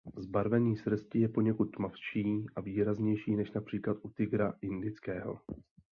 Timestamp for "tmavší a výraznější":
1.65-3.35